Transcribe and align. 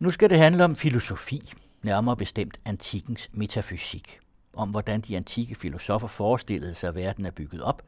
Nu 0.00 0.10
skal 0.10 0.30
det 0.30 0.38
handle 0.38 0.64
om 0.64 0.76
filosofi, 0.76 1.52
nærmere 1.82 2.16
bestemt 2.16 2.60
antikkens 2.64 3.30
metafysik. 3.32 4.20
Om 4.52 4.70
hvordan 4.70 5.00
de 5.00 5.16
antikke 5.16 5.54
filosofer 5.54 6.06
forestillede 6.06 6.74
sig, 6.74 6.88
at 6.88 6.94
verden 6.94 7.26
er 7.26 7.30
bygget 7.30 7.62
op, 7.62 7.82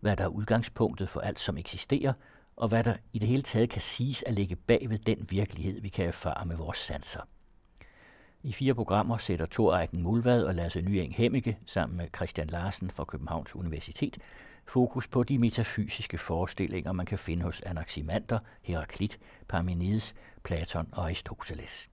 hvad 0.00 0.16
der 0.16 0.24
er 0.24 0.28
udgangspunktet 0.28 1.08
for 1.08 1.20
alt, 1.20 1.40
som 1.40 1.58
eksisterer, 1.58 2.12
og 2.56 2.68
hvad 2.68 2.84
der 2.84 2.94
i 3.12 3.18
det 3.18 3.28
hele 3.28 3.42
taget 3.42 3.70
kan 3.70 3.80
siges 3.80 4.22
at 4.22 4.34
ligge 4.34 4.56
bag 4.56 4.86
ved 4.90 4.98
den 4.98 5.26
virkelighed, 5.30 5.80
vi 5.80 5.88
kan 5.88 6.06
erfare 6.06 6.46
med 6.46 6.56
vores 6.56 6.78
sanser. 6.78 7.20
I 8.42 8.52
fire 8.52 8.74
programmer 8.74 9.18
sætter 9.18 9.46
Thor 9.46 9.76
Eiken 9.76 10.02
Mulvad 10.02 10.42
og 10.42 10.54
Lasse 10.54 10.80
Nyeng 10.80 11.14
Hemmige 11.14 11.58
sammen 11.66 11.96
med 11.96 12.08
Christian 12.16 12.46
Larsen 12.46 12.90
fra 12.90 13.04
Københavns 13.04 13.56
Universitet 13.56 14.18
fokus 14.70 15.08
på 15.08 15.22
de 15.22 15.38
metafysiske 15.38 16.18
forestillinger, 16.18 16.92
man 16.92 17.06
kan 17.06 17.18
finde 17.18 17.42
hos 17.42 17.60
Anaximander, 17.60 18.38
Heraklit, 18.62 19.18
Parmenides, 19.48 20.14
Platon 20.42 20.88
og 20.92 21.04
Aristoteles. 21.04 21.88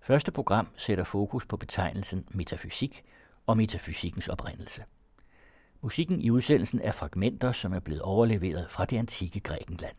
Første 0.00 0.32
program 0.32 0.68
sætter 0.76 1.04
fokus 1.04 1.46
på 1.46 1.56
betegnelsen 1.56 2.26
metafysik 2.30 3.04
og 3.46 3.56
metafysikkens 3.56 4.28
oprindelse. 4.28 4.84
Musikken 5.80 6.20
i 6.20 6.30
udsendelsen 6.30 6.80
er 6.80 6.92
fragmenter, 6.92 7.52
som 7.52 7.72
er 7.72 7.80
blevet 7.80 8.02
overleveret 8.02 8.70
fra 8.70 8.84
det 8.84 8.98
antikke 8.98 9.40
Grækenland. 9.40 9.96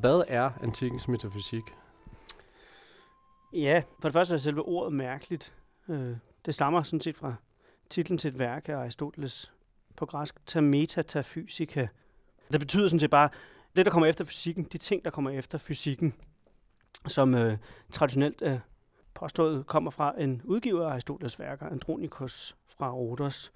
Hvad 0.00 0.24
er 0.28 0.50
antikkens 0.62 1.08
metafysik? 1.08 1.62
Ja, 3.52 3.82
for 4.00 4.08
det 4.08 4.12
første 4.12 4.34
er 4.34 4.38
selve 4.38 4.62
ordet 4.62 4.92
mærkeligt. 4.92 5.52
Øh, 5.88 6.16
det 6.46 6.54
stammer 6.54 6.82
sådan 6.82 7.00
set 7.00 7.16
fra 7.16 7.34
titlen 7.90 8.18
til 8.18 8.28
et 8.28 8.38
værk 8.38 8.68
af 8.68 8.76
Aristoteles 8.76 9.52
på 9.96 10.06
græsk, 10.06 10.46
ta 10.46 10.60
meta 10.60 11.02
ta 11.02 11.20
fysika. 11.20 11.86
Det 12.52 12.60
betyder 12.60 12.88
sådan 12.88 13.00
set 13.00 13.10
bare, 13.10 13.28
det 13.76 13.86
der 13.86 13.92
kommer 13.92 14.06
efter 14.06 14.24
fysikken, 14.24 14.64
de 14.64 14.78
ting, 14.78 15.04
der 15.04 15.10
kommer 15.10 15.30
efter 15.30 15.58
fysikken, 15.58 16.14
som 17.06 17.34
øh, 17.34 17.58
traditionelt 17.92 18.42
er 18.42 18.58
påstået 19.14 19.66
kommer 19.66 19.90
fra 19.90 20.14
en 20.18 20.42
udgiver 20.44 20.86
af 20.86 20.92
Aristoteles 20.92 21.38
værker, 21.38 21.66
Andronikos 21.66 22.56
fra 22.66 22.92
Rhodos, 22.92 23.52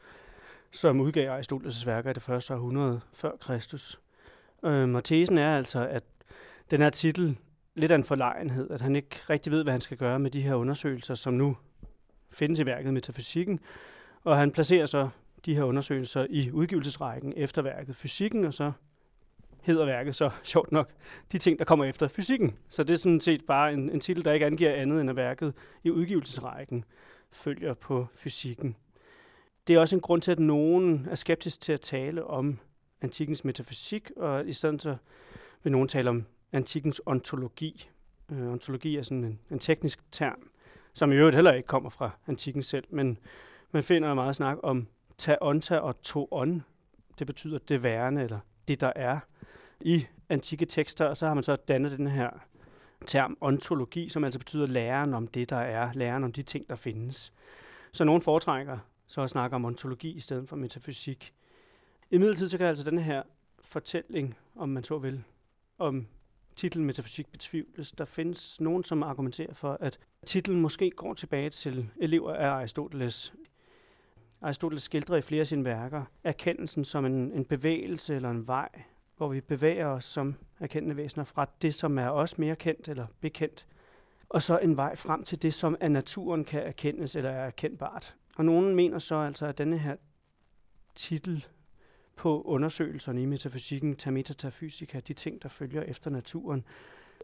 som 0.70 1.00
udgav 1.00 1.30
Aristoteles 1.30 1.86
værker 1.86 2.10
i 2.10 2.12
det 2.12 2.22
første 2.22 2.54
århundrede 2.54 3.00
før 3.12 3.36
Kristus. 3.36 4.00
Øhm, 4.64 4.94
og 4.94 5.04
tesen 5.04 5.38
er 5.38 5.56
altså, 5.56 5.86
at 5.88 6.04
den 6.72 6.80
her 6.80 6.90
titel 6.90 7.38
lidt 7.74 7.92
af 7.92 7.96
en 7.96 8.04
forlegenhed, 8.04 8.70
at 8.70 8.80
han 8.80 8.96
ikke 8.96 9.16
rigtig 9.30 9.52
ved, 9.52 9.62
hvad 9.62 9.72
han 9.72 9.80
skal 9.80 9.96
gøre 9.96 10.18
med 10.18 10.30
de 10.30 10.42
her 10.42 10.54
undersøgelser, 10.54 11.14
som 11.14 11.34
nu 11.34 11.56
findes 12.30 12.60
i 12.60 12.66
værket 12.66 12.94
Metafysikken. 12.94 13.60
Og 14.24 14.36
han 14.36 14.50
placerer 14.50 14.86
så 14.86 15.08
de 15.44 15.54
her 15.54 15.62
undersøgelser 15.62 16.26
i 16.30 16.50
udgivelsesrækken 16.50 17.32
efter 17.36 17.62
værket 17.62 17.96
Fysikken, 17.96 18.44
og 18.44 18.54
så 18.54 18.72
hedder 19.62 19.84
værket 19.84 20.16
så 20.16 20.30
sjovt 20.44 20.72
nok 20.72 20.92
de 21.32 21.38
ting, 21.38 21.58
der 21.58 21.64
kommer 21.64 21.84
efter 21.84 22.08
fysikken. 22.08 22.56
Så 22.68 22.84
det 22.84 22.94
er 22.94 22.98
sådan 22.98 23.20
set 23.20 23.44
bare 23.46 23.72
en, 23.72 23.90
en 23.90 24.00
titel, 24.00 24.24
der 24.24 24.32
ikke 24.32 24.46
angiver 24.46 24.74
andet 24.74 25.00
end 25.00 25.10
at 25.10 25.16
værket 25.16 25.54
i 25.84 25.90
udgivelsesrækken 25.90 26.84
følger 27.30 27.74
på 27.74 28.06
fysikken. 28.14 28.76
Det 29.66 29.76
er 29.76 29.80
også 29.80 29.96
en 29.96 30.02
grund 30.02 30.22
til, 30.22 30.32
at 30.32 30.38
nogen 30.38 31.06
er 31.10 31.14
skeptisk 31.14 31.60
til 31.60 31.72
at 31.72 31.80
tale 31.80 32.24
om 32.24 32.58
antikkens 33.02 33.44
metafysik, 33.44 34.10
og 34.16 34.48
i 34.48 34.52
stedet 34.52 34.82
så 34.82 34.96
vil 35.62 35.72
nogen 35.72 35.88
tale 35.88 36.10
om 36.10 36.26
antikkens 36.52 37.00
ontologi. 37.06 37.88
Øh, 38.32 38.52
ontologi 38.52 38.96
er 38.96 39.02
sådan 39.02 39.24
en, 39.24 39.40
en 39.50 39.58
teknisk 39.58 40.12
term, 40.12 40.50
som 40.92 41.12
i 41.12 41.14
øvrigt 41.14 41.34
heller 41.34 41.52
ikke 41.52 41.66
kommer 41.66 41.90
fra 41.90 42.10
antikken 42.26 42.62
selv, 42.62 42.84
men 42.90 43.18
man 43.70 43.82
finder 43.82 44.14
meget 44.14 44.36
snak 44.36 44.58
om 44.62 44.86
ta 45.18 45.36
onta 45.40 45.78
og 45.78 46.02
to 46.02 46.28
on. 46.30 46.62
Det 47.18 47.26
betyder 47.26 47.58
det 47.58 47.82
værende, 47.82 48.22
eller 48.22 48.38
det 48.68 48.80
der 48.80 48.92
er 48.96 49.18
i 49.80 50.06
antikke 50.28 50.66
tekster, 50.66 51.06
og 51.06 51.16
så 51.16 51.26
har 51.26 51.34
man 51.34 51.42
så 51.42 51.56
dannet 51.56 51.92
den 51.92 52.06
her 52.06 52.30
term 53.06 53.36
ontologi, 53.40 54.08
som 54.08 54.24
altså 54.24 54.38
betyder 54.38 54.66
læren 54.66 55.14
om 55.14 55.26
det, 55.26 55.50
der 55.50 55.56
er, 55.56 55.92
læren 55.92 56.24
om 56.24 56.32
de 56.32 56.42
ting, 56.42 56.68
der 56.68 56.76
findes. 56.76 57.32
Så 57.92 58.04
nogen 58.04 58.22
foretrækker 58.22 58.78
så 59.06 59.22
at 59.22 59.30
snakke 59.30 59.56
om 59.56 59.64
ontologi 59.64 60.10
i 60.10 60.20
stedet 60.20 60.48
for 60.48 60.56
metafysik. 60.56 61.34
I 62.10 62.18
midlertid 62.18 62.48
så 62.48 62.58
kan 62.58 62.66
altså 62.66 62.90
den 62.90 62.98
her 62.98 63.22
fortælling, 63.60 64.36
om 64.56 64.68
man 64.68 64.84
så 64.84 64.98
vil, 64.98 65.24
om 65.78 66.06
titlen 66.56 66.84
metafysik 66.84 67.32
betvivles. 67.32 67.92
Der 67.92 68.04
findes 68.04 68.60
nogen, 68.60 68.84
som 68.84 69.02
argumenterer 69.02 69.54
for, 69.54 69.76
at 69.80 69.98
titlen 70.26 70.60
måske 70.60 70.90
går 70.90 71.14
tilbage 71.14 71.50
til 71.50 71.88
elever 72.00 72.34
af 72.34 72.48
Aristoteles. 72.48 73.34
Aristoteles 74.40 74.82
skildrer 74.82 75.16
i 75.16 75.20
flere 75.20 75.40
af 75.40 75.46
sine 75.46 75.64
værker 75.64 76.04
erkendelsen 76.24 76.84
som 76.84 77.04
en, 77.04 77.32
en 77.32 77.44
bevægelse 77.44 78.16
eller 78.16 78.30
en 78.30 78.46
vej, 78.46 78.68
hvor 79.16 79.28
vi 79.28 79.40
bevæger 79.40 79.86
os 79.86 80.04
som 80.04 80.34
erkendende 80.60 80.96
væsener 80.96 81.24
fra 81.24 81.48
det, 81.62 81.74
som 81.74 81.98
er 81.98 82.08
os 82.08 82.38
mere 82.38 82.56
kendt 82.56 82.88
eller 82.88 83.06
bekendt, 83.20 83.66
og 84.28 84.42
så 84.42 84.58
en 84.58 84.76
vej 84.76 84.96
frem 84.96 85.24
til 85.24 85.42
det, 85.42 85.54
som 85.54 85.76
af 85.80 85.90
naturen 85.90 86.44
kan 86.44 86.62
erkendes 86.62 87.16
eller 87.16 87.30
er 87.30 87.46
erkendbart. 87.46 88.14
Og 88.36 88.44
nogen 88.44 88.74
mener 88.74 88.98
så 88.98 89.14
altså, 89.14 89.46
at 89.46 89.58
denne 89.58 89.78
her 89.78 89.96
titel 90.94 91.46
på 92.16 92.42
undersøgelserne 92.42 93.22
i 93.22 93.26
metafysikken, 93.26 93.96
ta 93.96 94.48
fysica, 94.48 95.00
de 95.00 95.14
ting, 95.14 95.42
der 95.42 95.48
følger 95.48 95.82
efter 95.82 96.10
naturen, 96.10 96.64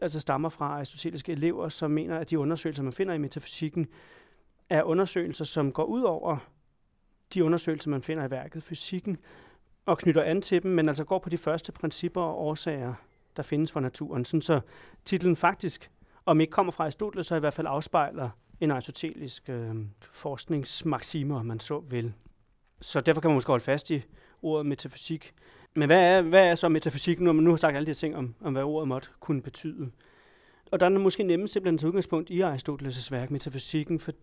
altså 0.01 0.19
stammer 0.19 0.49
fra 0.49 0.65
aristoteliske 0.65 1.31
elever, 1.31 1.69
som 1.69 1.91
mener, 1.91 2.17
at 2.17 2.29
de 2.29 2.39
undersøgelser, 2.39 2.83
man 2.83 2.93
finder 2.93 3.13
i 3.13 3.17
metafysikken, 3.17 3.87
er 4.69 4.83
undersøgelser, 4.83 5.45
som 5.45 5.71
går 5.71 5.83
ud 5.83 6.01
over 6.01 6.37
de 7.33 7.43
undersøgelser, 7.43 7.89
man 7.89 8.03
finder 8.03 8.27
i 8.27 8.31
værket 8.31 8.63
fysikken, 8.63 9.17
og 9.85 9.97
knytter 9.97 10.23
an 10.23 10.41
til 10.41 10.63
dem, 10.63 10.71
men 10.71 10.87
altså 10.87 11.03
går 11.03 11.19
på 11.19 11.29
de 11.29 11.37
første 11.37 11.71
principper 11.71 12.21
og 12.21 12.39
årsager, 12.39 12.93
der 13.37 13.43
findes 13.43 13.71
for 13.71 13.79
naturen. 13.79 14.25
Sådan 14.25 14.41
så 14.41 14.61
titlen 15.05 15.35
faktisk, 15.35 15.91
om 16.25 16.41
ikke 16.41 16.51
kommer 16.51 16.71
fra 16.71 16.83
Aristoteles, 16.83 17.27
så 17.27 17.35
i 17.35 17.39
hvert 17.39 17.53
fald 17.53 17.67
afspejler 17.69 18.29
en 18.59 18.71
aristotelisk 18.71 19.49
øh, 19.49 19.75
forskningsmaxime, 20.01 21.35
om 21.35 21.45
man 21.45 21.59
så 21.59 21.79
vil. 21.79 22.13
Så 22.81 23.01
derfor 23.01 23.21
kan 23.21 23.29
man 23.29 23.35
måske 23.35 23.51
holde 23.51 23.63
fast 23.63 23.91
i 23.91 24.03
ordet 24.41 24.65
metafysik. 24.65 25.33
Men 25.75 25.87
hvad 25.89 26.17
er, 26.17 26.21
hvad 26.21 26.47
er 26.47 26.55
så 26.55 26.69
metafysik, 26.69 27.19
når 27.19 27.31
man 27.31 27.43
nu 27.43 27.49
har 27.49 27.57
sagt 27.57 27.75
alle 27.75 27.85
de 27.85 27.89
her 27.89 27.95
ting 27.95 28.15
om, 28.15 28.35
om 28.41 28.53
hvad 28.53 28.63
ordet 28.63 28.87
måtte 28.87 29.09
kunne 29.19 29.41
betyde? 29.41 29.91
Og 30.71 30.79
der 30.79 30.85
er 30.85 30.89
måske 30.89 31.23
nemmest 31.23 31.53
simpelthen 31.53 31.77
til 31.77 31.87
udgangspunkt 31.87 32.29
i 32.29 32.41
Aristoteles' 32.41 33.11
værk, 33.11 33.31
metafysikken, 33.31 33.99
fordi 33.99 34.19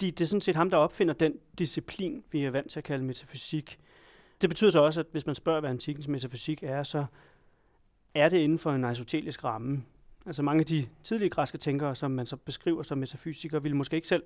det 0.00 0.20
er 0.20 0.24
sådan 0.24 0.40
set 0.40 0.56
ham, 0.56 0.70
der 0.70 0.76
opfinder 0.76 1.14
den 1.14 1.34
disciplin, 1.58 2.24
vi 2.32 2.44
er 2.44 2.50
vant 2.50 2.70
til 2.70 2.80
at 2.80 2.84
kalde 2.84 3.04
metafysik. 3.04 3.78
Det 4.40 4.50
betyder 4.50 4.70
så 4.70 4.80
også, 4.80 5.00
at 5.00 5.06
hvis 5.12 5.26
man 5.26 5.34
spørger, 5.34 5.60
hvad 5.60 5.70
antikkens 5.70 6.08
metafysik 6.08 6.62
er, 6.62 6.82
så 6.82 7.04
er 8.14 8.28
det 8.28 8.38
inden 8.38 8.58
for 8.58 8.72
en 8.72 8.84
aristotelisk 8.84 9.44
ramme. 9.44 9.82
Altså 10.26 10.42
mange 10.42 10.60
af 10.60 10.66
de 10.66 10.86
tidlige 11.02 11.30
græske 11.30 11.58
tænkere, 11.58 11.94
som 11.94 12.10
man 12.10 12.26
så 12.26 12.36
beskriver 12.36 12.82
som 12.82 12.98
metafysikere, 12.98 13.62
ville 13.62 13.76
måske 13.76 13.96
ikke 13.96 14.08
selv 14.08 14.22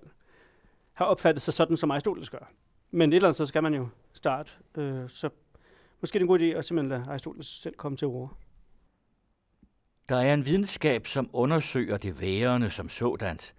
have 0.93 1.09
opfattet 1.09 1.43
sig 1.43 1.55
sådan, 1.55 1.77
som 1.77 1.91
Aristoteles 1.91 2.31
gør. 2.31 2.50
Men 2.94 3.12
et 3.12 3.16
eller 3.16 3.28
andet 3.28 3.37
så 3.37 3.47
skal 3.47 3.62
man 3.62 3.75
jo 3.75 3.88
starte. 4.12 4.53
Øh, 4.75 5.09
så 5.09 5.31
måske 6.00 6.16
er 6.16 6.19
det 6.19 6.25
en 6.25 6.28
god 6.28 6.41
idé 6.41 6.44
at 6.44 6.65
simpelthen 6.65 6.88
lade 6.88 7.10
Aristoteles 7.10 7.47
selv 7.47 7.75
komme 7.75 7.97
til 7.97 8.09
ord. 8.09 8.37
Der 10.08 10.17
er 10.17 10.35
en 10.35 10.46
videnskab, 10.46 11.06
som 11.06 11.31
undersøger 11.32 11.96
det 11.96 12.20
værende 12.20 12.70
som 12.70 12.88
sådant, 12.88 13.55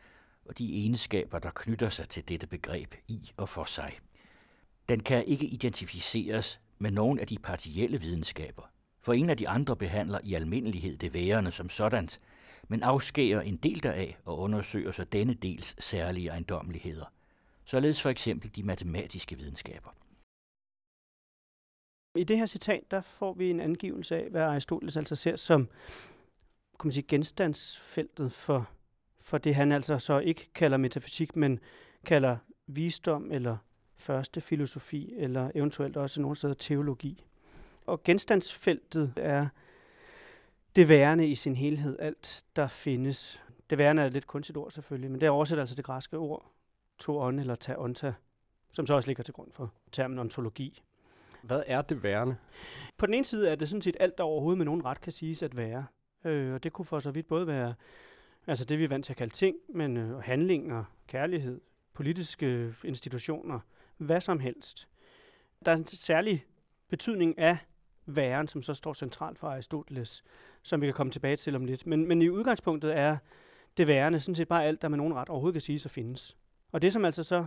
og 0.45 0.57
de 0.57 0.81
egenskaber, 0.81 1.39
der 1.39 1.49
knytter 1.55 1.89
sig 1.89 2.09
til 2.09 2.29
dette 2.29 2.47
begreb 2.47 2.95
i 3.07 3.31
og 3.37 3.49
for 3.49 3.63
sig. 3.63 3.99
Den 4.89 4.99
kan 4.99 5.25
ikke 5.25 5.45
identificeres 5.45 6.61
med 6.77 6.91
nogen 6.91 7.19
af 7.19 7.27
de 7.27 7.37
partielle 7.37 8.01
videnskaber, 8.01 8.63
for 9.01 9.13
en 9.13 9.29
af 9.29 9.37
de 9.37 9.49
andre 9.49 9.75
behandler 9.75 10.19
i 10.23 10.33
almindelighed 10.33 10.97
det 10.97 11.13
værende 11.13 11.51
som 11.51 11.69
sådant, 11.69 12.19
men 12.67 12.83
afskærer 12.83 13.41
en 13.41 13.57
del 13.57 13.83
deraf 13.83 14.17
og 14.25 14.39
undersøger 14.39 14.91
så 14.91 15.03
denne 15.03 15.33
dels 15.33 15.83
særlige 15.83 16.29
ejendommeligheder 16.29 17.14
således 17.65 18.01
for 18.01 18.09
eksempel 18.09 18.55
de 18.55 18.63
matematiske 18.63 19.37
videnskaber. 19.37 19.89
I 22.15 22.23
det 22.23 22.37
her 22.37 22.45
citat, 22.45 22.91
der 22.91 23.01
får 23.01 23.33
vi 23.33 23.49
en 23.49 23.59
angivelse 23.59 24.15
af, 24.15 24.29
hvad 24.29 24.41
Aristoteles 24.41 24.97
altså 24.97 25.15
ser 25.15 25.35
som 25.35 25.69
kan 26.79 26.87
man 26.87 26.91
sige, 26.91 27.05
genstandsfeltet 27.07 28.31
for, 28.33 28.69
for 29.19 29.37
det, 29.37 29.55
han 29.55 29.71
altså 29.71 29.99
så 29.99 30.19
ikke 30.19 30.49
kalder 30.53 30.77
metafysik, 30.77 31.35
men 31.35 31.59
kalder 32.05 32.37
visdom 32.67 33.31
eller 33.31 33.57
første 33.95 34.41
filosofi, 34.41 35.13
eller 35.17 35.51
eventuelt 35.55 35.97
også 35.97 36.21
nogle 36.21 36.35
steder 36.35 36.53
teologi. 36.53 37.25
Og 37.85 38.03
genstandsfeltet 38.03 39.13
er 39.17 39.47
det 40.75 40.89
værende 40.89 41.27
i 41.27 41.35
sin 41.35 41.55
helhed, 41.55 41.99
alt 41.99 42.43
der 42.55 42.67
findes. 42.67 43.41
Det 43.69 43.79
værende 43.79 44.01
er 44.01 44.07
et 44.07 44.13
lidt 44.13 44.27
kunstigt 44.27 44.57
ord 44.57 44.71
selvfølgelig, 44.71 45.11
men 45.11 45.21
det 45.21 45.29
oversætter 45.29 45.61
altså 45.61 45.75
det 45.75 45.85
græske 45.85 46.17
ord, 46.17 46.51
to 46.99 47.21
on 47.21 47.39
eller 47.39 47.55
ta 47.55 47.75
onta, 47.77 48.13
som 48.71 48.85
så 48.85 48.93
også 48.93 49.09
ligger 49.09 49.23
til 49.23 49.33
grund 49.33 49.51
for 49.51 49.73
termen 49.91 50.19
ontologi. 50.19 50.81
Hvad 51.41 51.63
er 51.67 51.81
det 51.81 52.03
værende? 52.03 52.35
På 52.97 53.05
den 53.05 53.13
ene 53.13 53.25
side 53.25 53.49
er 53.49 53.55
det 53.55 53.69
sådan 53.69 53.81
set 53.81 53.97
alt, 53.99 54.17
der 54.17 54.23
overhovedet 54.23 54.57
med 54.57 54.65
nogen 54.65 54.85
ret 54.85 55.01
kan 55.01 55.11
siges 55.11 55.43
at 55.43 55.57
være. 55.57 55.85
Øh, 56.25 56.53
og 56.53 56.63
det 56.63 56.73
kunne 56.73 56.85
for 56.85 56.99
så 56.99 57.11
vidt 57.11 57.27
både 57.27 57.47
være 57.47 57.73
altså 58.47 58.65
det, 58.65 58.79
vi 58.79 58.83
er 58.83 58.87
vant 58.87 59.05
til 59.05 59.13
at 59.13 59.17
kalde 59.17 59.33
ting, 59.33 59.55
men 59.69 59.97
øh, 59.97 60.19
handlinger, 60.19 60.83
kærlighed, 61.07 61.61
politiske 61.93 62.75
institutioner, 62.83 63.59
hvad 63.97 64.21
som 64.21 64.39
helst. 64.39 64.87
Der 65.65 65.71
er 65.71 65.75
en 65.75 65.85
særlig 65.85 66.45
betydning 66.89 67.39
af 67.39 67.57
væren, 68.05 68.47
som 68.47 68.61
så 68.61 68.73
står 68.73 68.93
centralt 68.93 69.39
for 69.39 69.47
Aristoteles, 69.47 70.23
som 70.63 70.81
vi 70.81 70.87
kan 70.87 70.93
komme 70.93 71.11
tilbage 71.11 71.35
til 71.35 71.55
om 71.55 71.65
lidt. 71.65 71.87
Men, 71.87 72.07
men 72.07 72.21
i 72.21 72.29
udgangspunktet 72.29 72.97
er 72.97 73.17
det 73.77 73.87
værende 73.87 74.19
sådan 74.19 74.35
set 74.35 74.47
bare 74.47 74.65
alt, 74.65 74.81
der 74.81 74.87
med 74.87 74.97
nogen 74.97 75.13
ret 75.13 75.29
overhovedet 75.29 75.53
kan 75.53 75.61
sige, 75.61 75.79
så 75.79 75.89
findes. 75.89 76.37
Og 76.75 76.81
det, 76.81 76.93
som 76.93 77.05
altså 77.05 77.23
så, 77.23 77.45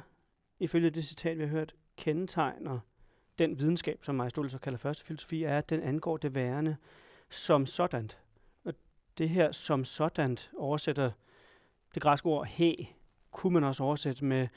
ifølge 0.61 0.91
det 0.91 1.05
citat, 1.05 1.39
vi 1.39 1.43
har 1.43 1.51
hørt, 1.51 1.75
kendetegner 1.97 2.81
den 3.39 3.59
videnskab, 3.59 4.05
som 4.05 4.21
Aristoteles 4.21 4.53
så 4.53 4.59
kalder 4.59 4.79
første 4.79 5.05
filosofi, 5.05 5.43
er, 5.43 5.59
at 5.59 5.71
den 5.71 5.83
angår 5.83 6.17
det 6.17 6.35
værende 6.35 6.77
som 7.29 7.67
sådan. 7.67 8.11
Og 8.65 8.75
det 9.19 9.29
her 9.29 9.53
som 9.53 9.85
sådan 9.85 10.37
oversætter 10.57 11.11
det 11.95 12.03
græske 12.03 12.27
ord 12.27 12.47
he, 12.47 12.77
kunne 13.31 13.53
man 13.53 13.65
også 13.65 13.83
oversætte 13.85 14.25
med 14.25 14.49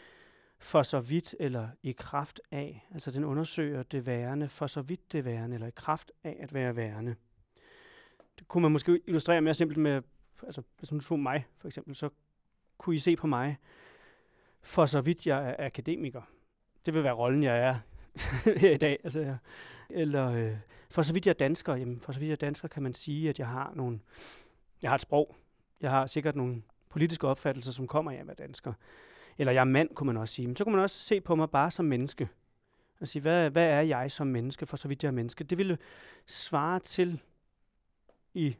for 0.59 0.83
så 0.83 0.99
vidt 0.99 1.35
eller 1.39 1.69
i 1.83 1.91
kraft 1.91 2.41
af. 2.51 2.87
Altså 2.91 3.11
den 3.11 3.23
undersøger 3.23 3.83
det 3.83 4.05
værende 4.05 4.49
for 4.49 4.67
så 4.67 4.81
vidt 4.81 5.11
det 5.11 5.25
værende, 5.25 5.53
eller 5.53 5.67
i 5.67 5.73
kraft 5.75 6.11
af 6.23 6.37
at 6.39 6.53
være 6.53 6.75
værende. 6.75 7.15
Det 8.39 8.47
kunne 8.47 8.61
man 8.61 8.71
måske 8.71 9.01
illustrere 9.07 9.41
mere 9.41 9.53
simpelt 9.53 9.79
med, 9.79 10.01
altså 10.43 10.61
hvis 10.77 10.89
du 10.89 10.99
tog 10.99 11.19
mig 11.19 11.45
for 11.57 11.67
eksempel, 11.67 11.95
så 11.95 12.09
kunne 12.77 12.95
I 12.95 12.99
se 12.99 13.15
på 13.15 13.27
mig, 13.27 13.57
for 14.63 14.85
så 14.85 15.01
vidt 15.01 15.27
jeg 15.27 15.49
er 15.49 15.65
akademiker. 15.65 16.21
Det 16.85 16.93
vil 16.93 17.03
være 17.03 17.13
rollen, 17.13 17.43
jeg 17.43 17.59
er 17.59 17.75
her 18.59 18.71
i 18.71 18.77
dag. 18.77 18.99
Altså, 19.03 19.35
eller 19.89 20.31
øh, 20.31 20.55
for 20.89 21.01
så 21.01 21.13
vidt 21.13 21.25
jeg 21.25 21.33
er 21.33 21.37
dansker, 21.37 21.75
jamen, 21.75 21.99
for 21.99 22.11
så 22.11 22.19
vidt 22.19 22.27
jeg 22.27 22.33
er 22.33 22.47
dansker, 22.47 22.67
kan 22.67 22.83
man 22.83 22.93
sige, 22.93 23.29
at 23.29 23.39
jeg 23.39 23.47
har 23.47 23.71
nogle, 23.75 23.99
jeg 24.81 24.89
har 24.91 24.95
et 24.95 25.01
sprog. 25.01 25.35
Jeg 25.81 25.91
har 25.91 26.07
sikkert 26.07 26.35
nogle 26.35 26.61
politiske 26.89 27.27
opfattelser, 27.27 27.71
som 27.71 27.87
kommer 27.87 28.11
af 28.11 28.15
at 28.15 28.27
være 28.27 28.35
dansker. 28.35 28.73
Eller 29.37 29.53
jeg 29.53 29.59
er 29.59 29.65
mand, 29.65 29.89
kunne 29.95 30.07
man 30.07 30.17
også 30.17 30.33
sige. 30.33 30.47
Men 30.47 30.55
så 30.55 30.63
kunne 30.63 30.75
man 30.75 30.83
også 30.83 30.99
se 30.99 31.21
på 31.21 31.35
mig 31.35 31.49
bare 31.49 31.71
som 31.71 31.85
menneske. 31.85 32.29
Og 32.99 33.07
sige, 33.07 33.21
hvad, 33.21 33.49
hvad 33.49 33.67
er 33.67 33.81
jeg 33.81 34.11
som 34.11 34.27
menneske, 34.27 34.65
for 34.65 34.77
så 34.77 34.87
vidt 34.87 35.03
jeg 35.03 35.09
er 35.09 35.13
menneske? 35.13 35.43
Det 35.43 35.57
ville 35.57 35.77
svare 36.25 36.79
til 36.79 37.19
i 38.33 38.55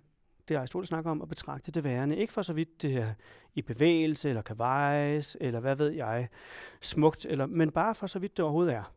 det 0.51 0.57
Aristoteles 0.57 0.87
snakker 0.87 1.11
om, 1.11 1.21
at 1.21 1.29
betragte 1.29 1.71
det 1.71 1.83
værende. 1.83 2.17
Ikke 2.17 2.33
for 2.33 2.41
så 2.41 2.53
vidt 2.53 2.81
det 2.81 2.95
er 2.95 3.13
i 3.55 3.61
bevægelse, 3.61 4.29
eller 4.29 4.41
kan 4.41 4.57
vejes, 4.57 5.37
eller 5.41 5.59
hvad 5.59 5.75
ved 5.75 5.89
jeg, 5.89 6.29
smukt, 6.81 7.25
eller, 7.25 7.45
men 7.45 7.71
bare 7.71 7.95
for 7.95 8.07
så 8.07 8.19
vidt 8.19 8.37
det 8.37 8.43
overhovedet 8.43 8.73
er. 8.73 8.93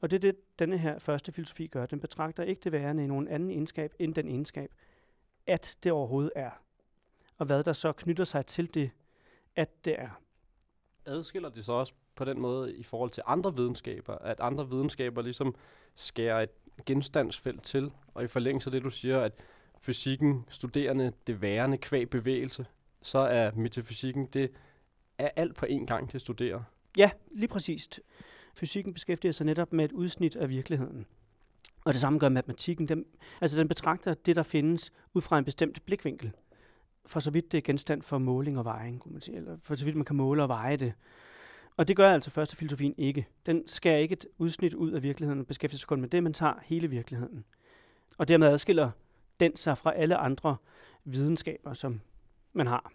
Og 0.00 0.10
det 0.10 0.16
er 0.16 0.20
det, 0.20 0.58
denne 0.58 0.78
her 0.78 0.98
første 0.98 1.32
filosofi 1.32 1.66
gør. 1.66 1.86
Den 1.86 2.00
betragter 2.00 2.42
ikke 2.42 2.60
det 2.64 2.72
værende 2.72 3.04
i 3.04 3.06
nogen 3.06 3.28
anden 3.28 3.50
egenskab 3.50 3.94
end 3.98 4.14
den 4.14 4.28
egenskab, 4.28 4.74
at 5.46 5.76
det 5.82 5.92
overhovedet 5.92 6.32
er. 6.36 6.50
Og 7.38 7.46
hvad 7.46 7.64
der 7.64 7.72
så 7.72 7.92
knytter 7.92 8.24
sig 8.24 8.46
til 8.46 8.74
det, 8.74 8.90
at 9.56 9.84
det 9.84 10.00
er. 10.00 10.20
Adskiller 11.06 11.48
det 11.48 11.64
så 11.64 11.72
også 11.72 11.92
på 12.14 12.24
den 12.24 12.40
måde 12.40 12.76
i 12.76 12.82
forhold 12.82 13.10
til 13.10 13.22
andre 13.26 13.56
videnskaber, 13.56 14.14
at 14.14 14.40
andre 14.40 14.70
videnskaber 14.70 15.22
ligesom 15.22 15.54
skærer 15.94 16.40
et 16.40 16.50
genstandsfelt 16.86 17.62
til, 17.62 17.92
og 18.14 18.24
i 18.24 18.26
forlængelse 18.26 18.68
af 18.68 18.72
det, 18.72 18.82
du 18.82 18.90
siger, 18.90 19.20
at 19.20 19.44
fysikken, 19.84 20.44
studerende, 20.48 21.12
det 21.26 21.42
værende 21.42 21.78
kvæg 21.78 22.10
bevægelse, 22.10 22.66
så 23.02 23.18
er 23.18 23.50
metafysikken, 23.54 24.26
det 24.26 24.50
er 25.18 25.30
alt 25.36 25.54
på 25.54 25.66
én 25.66 25.86
gang, 25.86 26.12
det 26.12 26.20
studerer. 26.20 26.62
Ja, 26.96 27.10
lige 27.30 27.48
præcist. 27.48 28.00
Fysikken 28.54 28.92
beskæftiger 28.92 29.32
sig 29.32 29.46
netop 29.46 29.72
med 29.72 29.84
et 29.84 29.92
udsnit 29.92 30.36
af 30.36 30.48
virkeligheden. 30.48 31.06
Og 31.84 31.92
det 31.92 32.00
samme 32.00 32.18
gør 32.18 32.28
matematikken. 32.28 32.88
Den, 32.88 33.04
altså 33.40 33.58
den 33.58 33.68
betragter 33.68 34.14
det, 34.14 34.36
der 34.36 34.42
findes, 34.42 34.92
ud 35.14 35.22
fra 35.22 35.38
en 35.38 35.44
bestemt 35.44 35.84
blikvinkel. 35.86 36.32
For 37.06 37.20
så 37.20 37.30
vidt 37.30 37.52
det 37.52 37.58
er 37.58 37.62
genstand 37.62 38.02
for 38.02 38.18
måling 38.18 38.58
og 38.58 38.64
vejing, 38.64 39.00
kunne 39.00 39.12
man 39.12 39.20
sige. 39.20 39.36
Eller 39.36 39.56
for 39.62 39.74
så 39.74 39.84
vidt 39.84 39.96
man 39.96 40.04
kan 40.04 40.16
måle 40.16 40.42
og 40.42 40.48
veje 40.48 40.76
det. 40.76 40.92
Og 41.76 41.88
det 41.88 41.96
gør 41.96 42.12
altså 42.12 42.30
første 42.30 42.56
filosofien 42.56 42.94
ikke. 42.98 43.26
Den 43.46 43.68
skærer 43.68 43.98
ikke 43.98 44.12
et 44.12 44.26
udsnit 44.38 44.74
ud 44.74 44.90
af 44.90 45.02
virkeligheden 45.02 45.40
og 45.40 45.46
beskæftiger 45.46 45.78
sig 45.78 45.88
kun 45.88 46.00
med 46.00 46.08
det, 46.08 46.22
man 46.22 46.32
tager 46.32 46.54
hele 46.62 46.90
virkeligheden. 46.90 47.44
Og 48.18 48.28
dermed 48.28 48.48
adskiller 48.48 48.90
den 49.40 49.56
sig 49.56 49.78
fra 49.78 49.94
alle 49.94 50.16
andre 50.16 50.56
videnskaber, 51.04 51.72
som 51.72 52.00
man 52.52 52.66
har. 52.66 52.92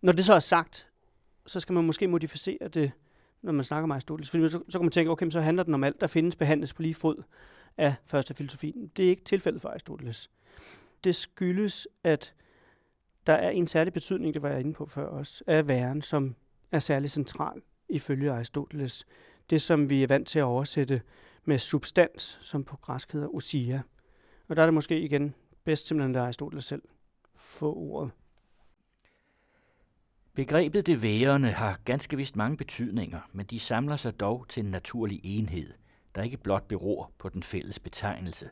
Når 0.00 0.12
det 0.12 0.24
så 0.24 0.34
er 0.34 0.38
sagt, 0.38 0.88
så 1.46 1.60
skal 1.60 1.72
man 1.72 1.84
måske 1.84 2.08
modificere 2.08 2.68
det, 2.68 2.92
når 3.42 3.52
man 3.52 3.64
snakker 3.64 3.84
om 3.84 3.90
Aristoteles. 3.90 4.30
Fordi 4.30 4.48
så, 4.48 4.62
så 4.68 4.78
kan 4.78 4.84
man 4.84 4.90
tænke, 4.92 5.10
okay, 5.10 5.30
så 5.30 5.40
handler 5.40 5.62
den 5.62 5.74
om 5.74 5.84
alt, 5.84 6.00
der 6.00 6.06
findes 6.06 6.36
behandles 6.36 6.74
på 6.74 6.82
lige 6.82 6.94
fod 6.94 7.22
af 7.76 7.94
første 8.04 8.34
filosofi. 8.34 8.90
Det 8.96 9.04
er 9.04 9.10
ikke 9.10 9.24
tilfældet 9.24 9.62
for 9.62 9.68
Aristoteles. 9.68 10.30
Det 11.04 11.16
skyldes, 11.16 11.88
at 12.04 12.34
der 13.26 13.32
er 13.32 13.50
en 13.50 13.66
særlig 13.66 13.92
betydning, 13.92 14.34
det 14.34 14.42
var 14.42 14.48
jeg 14.48 14.60
inde 14.60 14.72
på 14.72 14.86
før 14.86 15.06
også, 15.06 15.44
af 15.46 15.68
væren, 15.68 16.02
som 16.02 16.34
er 16.72 16.78
særlig 16.78 17.10
central 17.10 17.62
ifølge 17.88 18.32
Aristoteles. 18.32 19.06
Det, 19.50 19.62
som 19.62 19.90
vi 19.90 20.02
er 20.02 20.06
vant 20.06 20.28
til 20.28 20.38
at 20.38 20.44
oversætte 20.44 21.02
med 21.44 21.58
substans, 21.58 22.38
som 22.40 22.64
på 22.64 22.76
græsk 22.76 23.12
hedder 23.12 23.34
osia. 23.34 23.82
Og 24.52 24.56
der 24.56 24.62
er 24.62 24.66
det 24.66 24.74
måske 24.74 25.00
igen 25.00 25.34
bedst 25.64 25.86
simpelthen, 25.86 26.16
at 26.16 26.22
Aristoteles 26.22 26.64
selv 26.64 26.82
få 27.34 27.74
ordet. 27.74 28.10
Begrebet 30.34 30.86
det 30.86 31.02
værende 31.02 31.50
har 31.50 31.78
ganske 31.84 32.16
vist 32.16 32.36
mange 32.36 32.56
betydninger, 32.56 33.20
men 33.32 33.46
de 33.46 33.58
samler 33.58 33.96
sig 33.96 34.20
dog 34.20 34.48
til 34.48 34.64
en 34.64 34.70
naturlig 34.70 35.20
enhed, 35.24 35.72
der 36.14 36.22
ikke 36.22 36.36
blot 36.36 36.68
beror 36.68 37.12
på 37.18 37.28
den 37.28 37.42
fælles 37.42 37.78
betegnelse. 37.78 38.50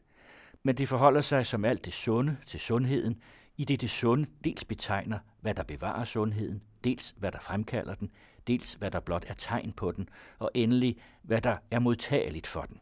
Men 0.62 0.74
det 0.74 0.88
forholder 0.88 1.20
sig 1.20 1.46
som 1.46 1.64
alt 1.64 1.84
det 1.84 1.92
sunde 1.92 2.36
til 2.46 2.60
sundheden, 2.60 3.22
i 3.56 3.64
det 3.64 3.80
det 3.80 3.90
sunde 3.90 4.26
dels 4.44 4.64
betegner, 4.64 5.18
hvad 5.40 5.54
der 5.54 5.62
bevarer 5.62 6.04
sundheden, 6.04 6.62
dels 6.84 7.14
hvad 7.18 7.32
der 7.32 7.40
fremkalder 7.40 7.94
den, 7.94 8.10
dels 8.46 8.74
hvad 8.74 8.90
der 8.90 9.00
blot 9.00 9.24
er 9.28 9.34
tegn 9.34 9.72
på 9.72 9.92
den, 9.92 10.08
og 10.38 10.50
endelig 10.54 10.96
hvad 11.22 11.40
der 11.40 11.56
er 11.70 11.78
modtageligt 11.78 12.46
for 12.46 12.62
den. 12.62 12.80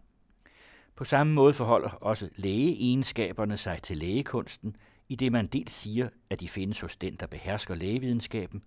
På 0.99 1.05
samme 1.05 1.33
måde 1.33 1.55
forholder 1.55 1.89
også 1.89 2.29
lægeegenskaberne 2.37 3.57
sig 3.57 3.83
til 3.83 3.97
lægekunsten, 3.97 4.77
i 5.09 5.17
det 5.17 5.33
man 5.33 5.47
dels 5.47 5.73
siger, 5.73 6.09
at 6.31 6.41
de 6.41 6.49
findes 6.49 6.81
hos 6.81 6.97
den, 6.97 7.17
der 7.17 7.27
behersker 7.27 7.75
lægevidenskaben, 7.75 8.63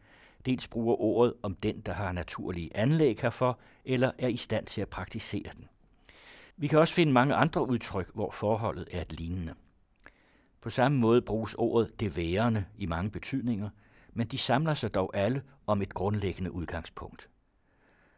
dels 0.45 0.67
bruger 0.67 0.95
ordet 0.95 1.33
om 1.43 1.55
den, 1.55 1.81
der 1.81 1.93
har 1.93 2.11
naturlige 2.11 2.77
anlæg 2.77 3.19
herfor, 3.21 3.59
eller 3.85 4.11
er 4.17 4.27
i 4.27 4.38
stand 4.38 4.65
til 4.65 4.81
at 4.81 4.88
praktisere 4.88 5.51
den. 5.55 5.67
Vi 6.57 6.67
kan 6.67 6.79
også 6.79 6.93
finde 6.93 7.13
mange 7.13 7.35
andre 7.35 7.67
udtryk, 7.67 8.11
hvor 8.13 8.31
forholdet 8.31 8.88
er 8.91 9.01
et 9.01 9.13
lignende. 9.13 9.53
På 10.61 10.69
samme 10.69 10.97
måde 10.97 11.21
bruges 11.21 11.53
ordet 11.53 12.00
det 12.00 12.17
værende 12.17 12.65
i 12.77 12.85
mange 12.85 13.11
betydninger, 13.11 13.69
men 14.13 14.27
de 14.27 14.38
samler 14.38 14.73
sig 14.73 14.93
dog 14.93 15.11
alle 15.17 15.43
om 15.67 15.81
et 15.81 15.93
grundlæggende 15.93 16.51
udgangspunkt. 16.51 17.29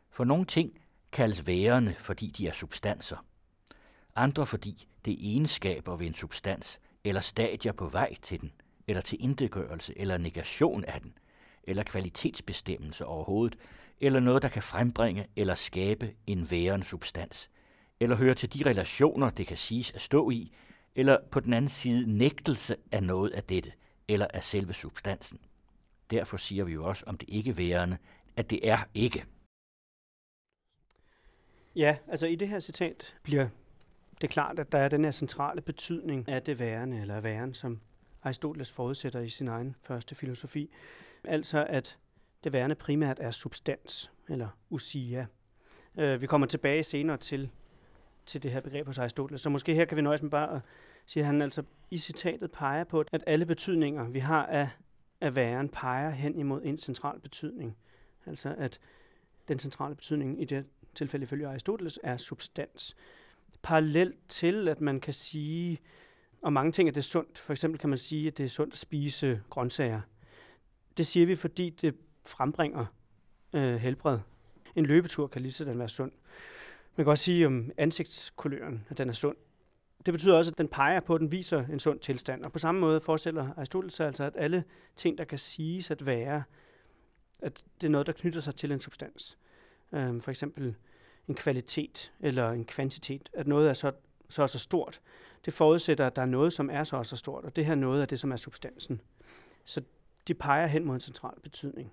For 0.09 0.23
nogle 0.23 0.45
ting 0.45 0.79
kaldes 1.11 1.47
værende, 1.47 1.95
fordi 1.99 2.27
de 2.27 2.47
er 2.47 2.53
substanser. 2.53 3.17
Andre 4.15 4.45
fordi 4.45 4.87
det 5.05 5.13
er 5.13 5.17
egenskaber 5.19 5.95
ved 5.95 6.07
en 6.07 6.13
substans, 6.13 6.81
eller 7.03 7.21
stadier 7.21 7.71
på 7.71 7.87
vej 7.87 8.15
til 8.21 8.41
den, 8.41 8.51
eller 8.87 9.01
til 9.01 9.23
indegørelse 9.23 9.93
eller 9.97 10.17
negation 10.17 10.85
af 10.85 11.01
den, 11.01 11.17
eller 11.63 11.83
kvalitetsbestemmelse 11.83 13.05
overhovedet, 13.05 13.57
eller 13.99 14.19
noget, 14.19 14.41
der 14.41 14.49
kan 14.49 14.63
frembringe 14.63 15.27
eller 15.35 15.55
skabe 15.55 16.13
en 16.27 16.51
værende 16.51 16.85
substans, 16.85 17.49
eller 17.99 18.15
høre 18.15 18.35
til 18.35 18.53
de 18.53 18.69
relationer, 18.69 19.29
det 19.29 19.47
kan 19.47 19.57
siges 19.57 19.91
at 19.91 20.01
stå 20.01 20.29
i, 20.29 20.53
eller 20.95 21.17
på 21.31 21.39
den 21.39 21.53
anden 21.53 21.69
side 21.69 22.17
nægtelse 22.17 22.75
af 22.91 23.03
noget 23.03 23.31
af 23.31 23.43
dette, 23.43 23.71
eller 24.07 24.27
af 24.33 24.43
selve 24.43 24.73
substansen. 24.73 25.39
Derfor 26.11 26.37
siger 26.37 26.63
vi 26.63 26.73
jo 26.73 26.85
også 26.85 27.03
om 27.07 27.17
det 27.17 27.29
ikke 27.29 27.57
værende, 27.57 27.97
at 28.35 28.49
det 28.49 28.69
er 28.69 28.77
ikke. 28.93 29.25
Ja, 31.75 31.97
altså 32.07 32.27
i 32.27 32.35
det 32.35 32.47
her 32.47 32.59
citat 32.59 33.15
bliver 33.23 33.47
det 34.23 34.29
er 34.29 34.33
klart, 34.33 34.59
at 34.59 34.71
der 34.71 34.77
er 34.77 34.89
den 34.89 35.03
her 35.03 35.11
centrale 35.11 35.61
betydning 35.61 36.29
af 36.29 36.43
det 36.43 36.59
værende, 36.59 37.01
eller 37.01 37.19
væren, 37.19 37.53
som 37.53 37.79
Aristoteles 38.21 38.71
forudsætter 38.71 39.19
i 39.19 39.29
sin 39.29 39.47
egen 39.47 39.75
første 39.81 40.15
filosofi. 40.15 40.69
Altså 41.23 41.65
at 41.69 41.97
det 42.43 42.53
værende 42.53 42.75
primært 42.75 43.19
er 43.19 43.31
substans, 43.31 44.11
eller 44.29 44.47
usia. 44.69 45.25
Øh, 45.97 46.21
vi 46.21 46.27
kommer 46.27 46.47
tilbage 46.47 46.83
senere 46.83 47.17
til, 47.17 47.49
til 48.25 48.43
det 48.43 48.51
her 48.51 48.61
begreb 48.61 48.85
hos 48.85 48.97
Aristoteles, 48.97 49.41
så 49.41 49.49
måske 49.49 49.75
her 49.75 49.85
kan 49.85 49.97
vi 49.97 50.01
nøjes 50.01 50.21
med 50.21 50.31
bare 50.31 50.55
at 50.55 50.61
sige, 51.05 51.21
at 51.21 51.27
han 51.27 51.41
altså 51.41 51.63
i 51.91 51.97
citatet 51.97 52.51
peger 52.51 52.83
på, 52.83 53.03
at 53.11 53.23
alle 53.27 53.45
betydninger, 53.45 54.09
vi 54.09 54.19
har 54.19 54.45
af, 54.45 54.69
af 55.21 55.35
væren, 55.35 55.69
peger 55.69 56.09
hen 56.09 56.39
imod 56.39 56.61
en 56.63 56.77
central 56.77 57.19
betydning. 57.19 57.77
Altså 58.25 58.55
at 58.57 58.79
den 59.47 59.59
centrale 59.59 59.95
betydning 59.95 60.41
i 60.41 60.45
det 60.45 60.65
tilfælde 60.95 61.23
ifølge 61.23 61.47
Aristoteles 61.47 61.99
er 62.03 62.17
substans. 62.17 62.95
Parallelt 63.63 64.15
til, 64.27 64.67
at 64.67 64.81
man 64.81 64.99
kan 64.99 65.13
sige, 65.13 65.79
og 66.41 66.53
mange 66.53 66.71
ting 66.71 66.89
er 66.89 66.93
det 66.93 67.03
sundt. 67.03 67.37
For 67.37 67.53
eksempel 67.53 67.79
kan 67.79 67.89
man 67.89 67.97
sige, 67.97 68.27
at 68.27 68.37
det 68.37 68.43
er 68.43 68.49
sundt 68.49 68.73
at 68.73 68.77
spise 68.77 69.41
grøntsager. 69.49 70.01
Det 70.97 71.07
siger 71.07 71.25
vi, 71.25 71.35
fordi 71.35 71.69
det 71.69 71.95
frembringer 72.25 72.85
øh, 73.53 73.75
helbred. 73.75 74.19
En 74.75 74.85
løbetur 74.85 75.27
kan 75.27 75.41
lige 75.41 75.51
sådan 75.51 75.79
være 75.79 75.89
sund. 75.89 76.11
Man 76.95 77.05
kan 77.05 77.11
også 77.11 77.23
sige 77.23 77.47
om 77.47 77.71
ansigtskuløren, 77.77 78.85
at 78.89 78.97
den 78.97 79.09
er 79.09 79.13
sund. 79.13 79.35
Det 80.05 80.13
betyder 80.13 80.35
også, 80.35 80.51
at 80.51 80.57
den 80.57 80.67
peger 80.67 80.99
på, 80.99 81.15
at 81.15 81.21
den 81.21 81.31
viser 81.31 81.65
en 81.65 81.79
sund 81.79 81.99
tilstand. 81.99 82.45
Og 82.45 82.51
på 82.51 82.59
samme 82.59 82.81
måde 82.81 83.01
forestiller 83.01 83.49
Aristoteles 83.57 83.93
sig 83.93 84.07
altså, 84.07 84.23
at 84.23 84.33
alle 84.35 84.63
ting, 84.95 85.17
der 85.17 85.23
kan 85.23 85.37
siges 85.37 85.91
at 85.91 86.05
være, 86.05 86.43
at 87.39 87.63
det 87.81 87.87
er 87.87 87.91
noget, 87.91 88.07
der 88.07 88.13
knytter 88.13 88.41
sig 88.41 88.55
til 88.55 88.71
en 88.71 88.79
substans. 88.79 89.37
Øhm, 89.93 90.19
for 90.19 90.31
eksempel 90.31 90.75
en 91.27 91.35
kvalitet 91.35 92.11
eller 92.19 92.51
en 92.51 92.65
kvantitet. 92.65 93.29
At 93.33 93.47
noget 93.47 93.69
er 93.69 93.73
så, 93.73 93.91
så 94.29 94.47
så 94.47 94.59
stort. 94.59 95.01
Det 95.45 95.53
forudsætter, 95.53 96.07
at 96.07 96.15
der 96.15 96.21
er 96.21 96.25
noget, 96.25 96.53
som 96.53 96.69
er 96.69 96.83
så 96.83 97.03
så 97.03 97.15
stort. 97.15 97.43
Og 97.43 97.55
det 97.55 97.65
her 97.65 97.75
noget 97.75 98.01
er 98.01 98.05
det, 98.05 98.19
som 98.19 98.31
er 98.31 98.35
substansen. 98.35 99.01
Så 99.65 99.81
de 100.27 100.33
peger 100.33 100.67
hen 100.67 100.85
mod 100.85 100.95
en 100.95 100.99
central 100.99 101.39
betydning. 101.43 101.91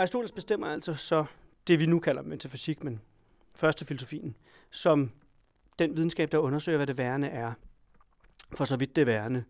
Aristoteles 0.00 0.32
bestemmer 0.32 0.66
altså 0.66 0.94
så 0.94 1.24
det, 1.66 1.80
vi 1.80 1.86
nu 1.86 1.98
kalder 1.98 2.22
metafysik, 2.22 2.84
men 2.84 3.00
første 3.56 3.84
filosofien, 3.84 4.36
som 4.70 5.10
den 5.78 5.96
videnskab, 5.96 6.32
der 6.32 6.38
undersøger, 6.38 6.76
hvad 6.78 6.86
det 6.86 6.98
værende 6.98 7.28
er, 7.28 7.52
for 8.54 8.64
så 8.64 8.76
vidt 8.76 8.96
det 8.96 9.06
værende. 9.06 9.44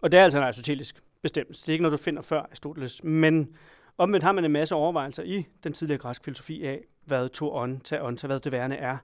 Og 0.00 0.12
det 0.12 0.20
er 0.20 0.24
altså 0.24 0.38
en 0.38 0.44
aristotelisk 0.44 1.02
bestemmelse. 1.22 1.62
Det 1.62 1.68
er 1.68 1.72
ikke 1.72 1.82
noget, 1.82 1.98
du 1.98 2.02
finder 2.02 2.22
før 2.22 2.42
Aristoteles. 2.42 3.04
Men 3.04 3.56
omvendt 3.98 4.24
har 4.24 4.32
man 4.32 4.44
en 4.44 4.52
masse 4.52 4.74
overvejelser 4.74 5.22
i 5.22 5.46
den 5.64 5.72
tidligere 5.72 5.98
græske 5.98 6.24
filosofi 6.24 6.66
af, 6.66 6.84
hvad 7.04 7.28
to 7.28 7.54
on, 7.54 7.80
tage 7.80 8.02
on, 8.02 8.18
hvad 8.24 8.40
det 8.40 8.52
værende 8.52 8.76
er. 8.76 8.96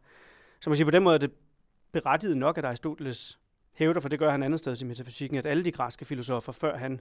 Så 0.60 0.70
man 0.70 0.76
siger, 0.76 0.86
på 0.86 0.90
den 0.90 1.02
måde 1.02 1.14
er 1.14 1.18
det 1.18 1.32
berettiget 1.92 2.36
nok, 2.36 2.58
at 2.58 2.64
Aristoteles 2.64 3.38
hævder, 3.72 4.00
for 4.00 4.08
det 4.08 4.18
gør 4.18 4.30
han 4.30 4.42
andet 4.42 4.58
sted 4.58 4.82
i 4.82 4.84
metafysikken, 4.84 5.38
at 5.38 5.46
alle 5.46 5.64
de 5.64 5.72
græske 5.72 6.04
filosofer, 6.04 6.52
før 6.52 6.76
han 6.76 7.00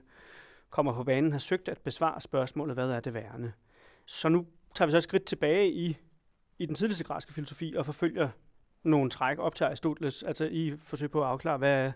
kommer 0.70 0.94
på 0.94 1.04
banen, 1.04 1.32
har 1.32 1.38
søgt 1.38 1.68
at 1.68 1.78
besvare 1.78 2.20
spørgsmålet, 2.20 2.76
hvad 2.76 2.90
er 2.90 3.00
det 3.00 3.14
værende? 3.14 3.52
Så 4.06 4.28
nu 4.28 4.46
tager 4.74 4.86
vi 4.86 4.90
så 4.90 4.96
et 4.96 5.02
skridt 5.02 5.24
tilbage 5.24 5.72
i, 5.72 5.96
i 6.58 6.66
den 6.66 6.74
tidligste 6.74 7.04
græske 7.04 7.32
filosofi 7.32 7.74
og 7.76 7.86
forfølger 7.86 8.28
nogle 8.82 9.10
træk 9.10 9.38
op 9.38 9.54
til 9.54 9.64
Aristoteles, 9.64 10.22
altså 10.22 10.44
i 10.44 10.76
forsøg 10.82 11.10
på 11.10 11.22
at 11.22 11.28
afklare, 11.28 11.58
hvad 11.58 11.70
er 11.70 11.92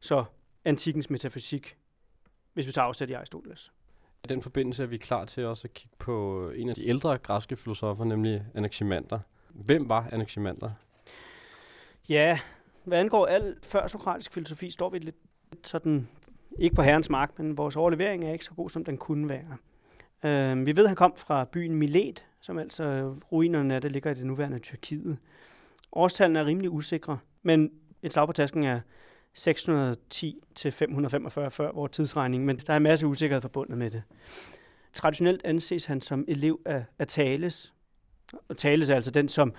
så 0.00 0.24
antikens 0.64 1.10
metafysik, 1.10 1.76
hvis 2.52 2.66
vi 2.66 2.72
tager 2.72 2.86
afsæt 2.86 3.10
i 3.10 3.12
Aristoteles. 3.12 3.72
I 4.24 4.26
den 4.26 4.40
forbindelse 4.40 4.82
er 4.82 4.86
vi 4.86 4.96
klar 4.96 5.24
til 5.24 5.46
også 5.46 5.66
at 5.68 5.74
kigge 5.74 5.96
på 5.98 6.48
en 6.50 6.68
af 6.68 6.74
de 6.74 6.86
ældre 6.88 7.18
græske 7.18 7.56
filosofer, 7.56 8.04
nemlig 8.04 8.44
Anaximander. 8.54 9.18
Hvem 9.48 9.88
var 9.88 10.08
Anaximander? 10.12 10.70
Ja, 12.08 12.40
hvad 12.84 12.98
angår 12.98 13.26
al 13.26 13.56
før 13.62 13.86
sokratisk 13.86 14.32
filosofi, 14.32 14.70
står 14.70 14.90
vi 14.90 14.98
lidt 14.98 15.16
sådan 15.64 16.08
ikke 16.58 16.74
på 16.74 16.82
herrens 16.82 17.10
mark, 17.10 17.38
men 17.38 17.58
vores 17.58 17.76
overlevering 17.76 18.24
er 18.24 18.32
ikke 18.32 18.44
så 18.44 18.54
god, 18.54 18.70
som 18.70 18.84
den 18.84 18.96
kunne 18.96 19.28
være. 19.28 19.56
Øh, 20.24 20.66
vi 20.66 20.76
ved, 20.76 20.84
at 20.84 20.88
han 20.88 20.96
kom 20.96 21.14
fra 21.16 21.44
byen 21.44 21.74
Milet, 21.74 22.24
som 22.40 22.58
altså 22.58 22.84
øh, 22.84 23.06
ruinerne 23.32 23.74
af 23.74 23.80
det 23.80 23.92
ligger 23.92 24.10
i 24.10 24.14
det 24.14 24.26
nuværende 24.26 24.58
Tyrkiet. 24.58 25.18
Årstallene 25.92 26.38
er 26.38 26.46
rimelig 26.46 26.70
usikre, 26.70 27.18
men 27.42 27.70
et 28.02 28.12
slag 28.12 28.26
på 28.26 28.32
tasken 28.32 28.64
er 28.64 28.80
610 29.34 30.40
til 30.54 30.72
545 30.72 31.50
før 31.50 31.72
vores 31.72 31.92
tidsregning, 31.92 32.44
men 32.44 32.56
der 32.56 32.72
er 32.72 32.76
en 32.76 32.82
masse 32.82 33.06
usikkerhed 33.06 33.40
forbundet 33.40 33.78
med 33.78 33.90
det. 33.90 34.02
Traditionelt 34.92 35.44
anses 35.44 35.84
han 35.84 36.00
som 36.00 36.24
elev 36.28 36.60
af, 36.64 36.84
af 36.98 37.08
Thales, 37.08 37.74
og 38.48 38.58
Thales 38.58 38.90
er 38.90 38.94
altså 38.94 39.10
den, 39.10 39.28
som 39.28 39.54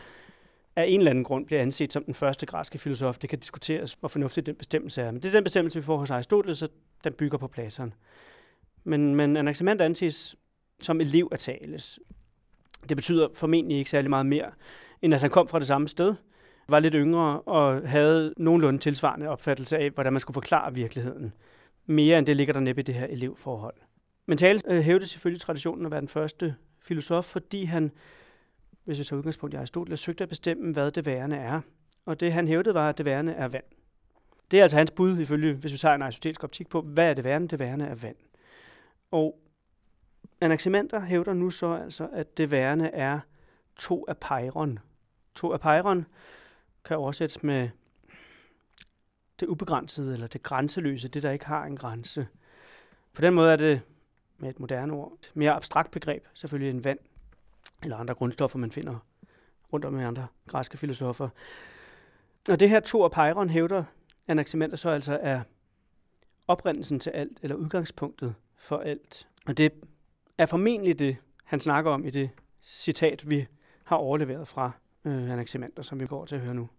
af 0.76 0.86
en 0.88 1.00
eller 1.00 1.10
anden 1.10 1.24
grund 1.24 1.46
bliver 1.46 1.62
anset 1.62 1.94
som 1.94 2.04
den 2.04 2.14
første 2.14 2.46
græske 2.46 2.78
filosof. 2.78 3.18
Det 3.18 3.30
kan 3.30 3.40
diskuteres, 3.40 3.94
hvor 3.94 4.10
fornuftig 4.10 4.46
den 4.46 4.56
bestemmelse 4.56 5.02
er. 5.02 5.12
Men 5.12 5.22
det 5.22 5.30
er 5.30 5.32
den 5.32 5.44
bestemmelse, 5.44 5.80
vi 5.80 5.86
får 5.86 5.98
hos 5.98 6.12
Aristoteles, 6.12 6.58
så 6.58 6.68
den 7.04 7.14
bygger 7.14 7.38
på 7.38 7.48
Platon. 7.48 7.94
Men, 8.84 9.16
men 9.16 9.38
Anaximander 9.38 9.86
anses 9.86 10.36
som 10.80 11.02
elev 11.02 11.30
af 11.32 11.40
Thales. 11.40 12.00
Det 12.90 12.98
betyder 12.98 13.28
formentlig 13.34 13.78
ikke 13.78 13.90
særlig 13.90 14.10
meget 14.10 14.26
mere, 14.26 14.52
end 15.02 15.14
at 15.14 15.22
han 15.22 15.30
kom 15.30 15.48
fra 15.48 15.60
det 15.60 15.68
samme 15.68 15.88
sted, 15.88 16.16
var 16.70 16.80
lidt 16.80 16.94
yngre 16.98 17.42
og 17.42 17.90
havde 17.90 18.34
nogenlunde 18.38 18.80
tilsvarende 18.80 19.28
opfattelse 19.28 19.78
af, 19.78 19.90
hvordan 19.90 20.14
man 20.14 20.20
skulle 20.20 20.34
forklare 20.34 20.74
virkeligheden. 20.74 21.34
Mere 21.86 22.18
end 22.18 22.26
det 22.26 22.38
ligger 22.38 22.54
der 22.54 22.60
næppe 22.60 22.82
i 22.82 22.84
det 22.84 22.96
her 22.96 23.06
elevforhold. 23.06 23.76
Men 24.26 24.38
Thales 24.38 24.64
øh, 24.68 24.82
hævde 24.82 25.06
selvfølgelig 25.06 25.42
traditionen 25.42 25.86
at 25.86 25.92
være 25.92 26.02
den 26.02 26.08
første 26.08 26.56
filosof, 26.84 27.26
fordi 27.26 27.64
han 27.64 27.92
hvis 28.86 29.00
vi 29.00 29.04
tager 29.04 29.18
udgangspunkt 29.18 29.54
i 29.54 29.58
Aristoteles, 29.58 30.00
søgte 30.00 30.24
at 30.24 30.30
bestemme, 30.30 30.74
hvad 30.74 30.92
det 30.92 31.06
værende 31.06 31.36
er. 31.36 31.62
Og 32.06 32.20
det 32.20 32.34
han 32.34 32.48
hævdede 32.48 32.76
var, 32.76 32.90
at 32.90 32.98
det 32.98 33.06
værende 33.06 33.34
er 33.34 33.48
vand. 33.48 33.64
Det 34.52 34.60
er 34.60 34.64
altså 34.64 34.78
hans 34.78 34.92
bud, 34.92 35.20
ifølge, 35.20 35.54
hvis 35.54 35.74
vi 35.74 35.78
tager 35.78 35.96
en 35.96 36.02
aristotelisk 36.02 36.44
optik 36.44 36.70
på, 36.70 36.82
hvad 36.82 37.10
er 37.10 37.14
det 37.14 37.24
værende? 37.24 37.48
Det 37.48 37.60
værende 37.60 37.86
er 37.86 37.96
vand. 37.96 38.16
Og 39.12 39.40
Anaximander 40.42 41.00
hævder 41.00 41.34
nu 41.34 41.50
så 41.50 41.74
altså, 41.74 42.10
at 42.14 42.38
det 42.38 42.52
værende 42.52 42.88
er 42.88 43.20
to 43.76 44.06
af 44.08 44.18
pejron. 44.18 44.80
To 45.36 45.54
af 45.54 45.60
pejron 45.60 46.06
kan 46.86 46.98
oversættes 46.98 47.44
med 47.44 47.70
det 49.40 49.48
ubegrænsede, 49.48 50.14
eller 50.14 50.28
det 50.28 50.44
grænseløse, 50.44 51.08
det 51.08 51.24
der 51.24 51.32
ikke 51.32 51.46
har 51.46 51.66
en 51.66 51.78
grænse. 51.78 52.28
På 53.14 53.22
den 53.22 53.34
måde 53.34 53.52
er 53.52 53.56
det, 53.56 53.82
med 54.38 54.50
et 54.50 54.60
moderne 54.60 54.94
ord, 54.94 55.14
et 55.20 55.32
mere 55.34 55.52
abstrakt 55.52 55.92
begreb, 55.92 56.28
selvfølgelig 56.34 56.70
en 56.70 56.84
vand, 56.84 57.00
eller 57.86 57.98
andre 57.98 58.14
grundstoffer, 58.14 58.60
man 58.60 58.72
finder 58.72 59.00
rundt 59.74 59.86
om 59.86 60.00
i 60.00 60.04
andre 60.04 60.28
græske 60.48 60.78
filosofer. 60.78 61.30
Og 62.50 62.60
det 62.60 62.70
her 62.70 62.80
to 62.80 63.04
af 63.04 63.12
Peiron 63.12 63.50
hævder 63.50 63.84
Anaximander 64.28 64.76
så 64.76 64.90
altså 64.90 65.20
er 65.22 65.42
oprindelsen 66.48 67.00
til 67.00 67.10
alt, 67.10 67.40
eller 67.42 67.56
udgangspunktet 67.56 68.36
for 68.58 68.78
alt. 68.78 69.28
Og 69.46 69.58
det 69.58 69.74
er 70.38 70.46
formentlig 70.46 71.00
det, 71.00 71.18
han 71.44 71.60
snakker 71.60 71.92
om 71.92 72.06
i 72.06 72.10
det 72.10 72.30
citat, 72.64 73.30
vi 73.30 73.48
har 73.84 73.96
overleveret 73.96 74.48
fra 74.48 74.72
øh, 75.06 75.32
Anaximander, 75.32 75.82
som 75.82 76.00
vi 76.00 76.08
går 76.08 76.26
til 76.26 76.36
at 76.36 76.42
høre 76.42 76.54
nu. 76.54 76.70